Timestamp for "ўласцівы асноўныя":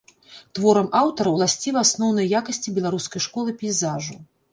1.33-2.31